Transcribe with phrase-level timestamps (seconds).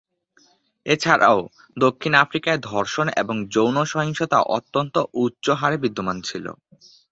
[0.85, 1.39] এছাড়াও,
[1.77, 6.45] দক্ষিণ আফ্রিকায় ধর্ষণ এবং যৌন সহিংসতা অত্যন্ত উচ্চ হারে বিদ্যমান ছিল।